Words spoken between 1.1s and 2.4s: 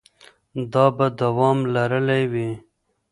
دوام لرلی